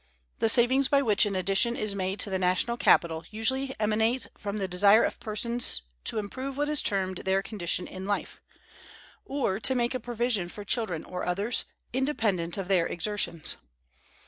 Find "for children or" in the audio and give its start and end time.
10.49-11.23